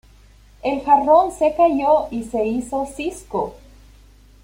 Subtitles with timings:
[0.63, 3.53] El jarrón se cayó y se hizo cisco